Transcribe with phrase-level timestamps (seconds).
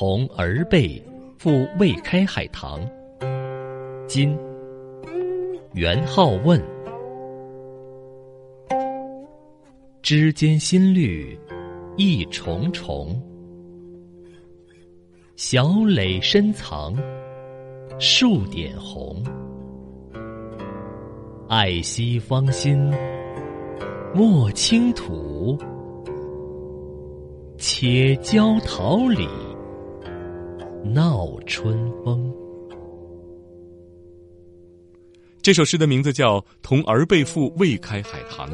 [0.00, 0.90] 童儿辈
[1.38, 2.80] 复未开海棠。
[4.08, 4.34] 今
[5.74, 6.58] 元好问，
[10.00, 11.38] 枝间新绿
[11.98, 13.08] 一重重，
[15.36, 16.94] 小蕾深藏
[17.98, 19.22] 数点红。
[21.46, 22.90] 爱惜芳心
[24.14, 25.58] 莫倾吐，
[27.58, 29.28] 且教桃李
[30.84, 32.32] 闹春风。
[35.42, 38.50] 这首诗的名字叫《同儿辈赋未开海棠》，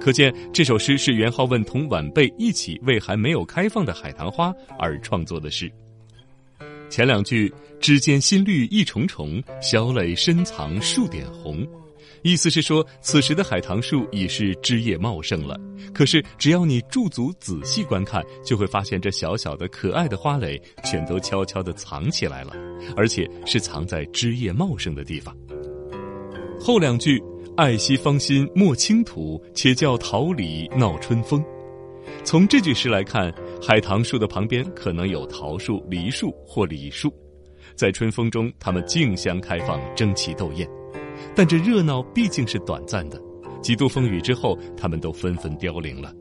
[0.00, 5.70] 可见这首诗是元好问同晚辈一起为还没有开放的海棠花而创作的诗。
[6.88, 11.66] 前两句“枝间新绿一重重，小蕾深藏数点红”，
[12.22, 15.58] 意思是说此时的海棠树已是枝叶茂盛了。
[15.94, 22.52] 可是只要你驻足仔细观看，就会发现这小小的可爱的花蕾全都悄悄地藏起来了，
[22.96, 25.36] 而且是藏在枝叶茂盛的地方。
[26.60, 27.22] 后两句
[27.56, 31.42] “爱惜芳心莫倾吐，且教桃李闹春风”。
[32.24, 33.32] 从这句诗来看，
[33.62, 37.12] 海棠树的旁边可能有桃树、梨树或李树，
[37.74, 40.68] 在春风中，它们竞相开放，争奇斗艳。
[41.34, 43.20] 但这热闹毕竟是短暂的，
[43.62, 46.12] 几度风雨之后，它们都纷纷凋零了。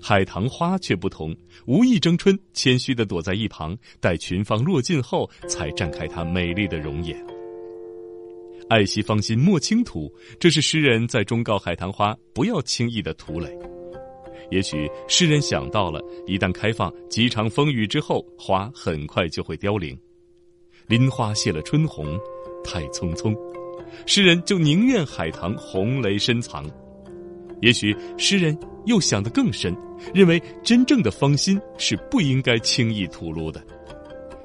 [0.00, 1.34] 海棠花却不同，
[1.66, 7.16] 无意争春，谦虚的躲在一旁，待群芳落尽后，才绽开它美丽的容颜。
[8.68, 13.56] 爱惜芳心莫倾吐，这是诗人在忠告海棠花不要轻易的涂蕾。
[14.50, 19.98] 也许诗人想到了，一旦开放，几场风雨之后，花很快就会凋零。
[20.86, 22.16] 林花谢了春红，
[22.62, 23.34] 太匆匆，
[24.06, 26.64] 诗人就宁愿海棠红蕾深藏。
[27.60, 29.76] 也许诗人又想得更深，
[30.12, 33.62] 认为真正的芳心是不应该轻易吐露的。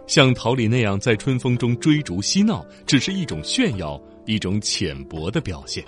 [0.08, 4.02] 像桃李那样在春风中追逐嬉闹，只是一种炫耀。
[4.28, 5.84] 一种浅薄的表现。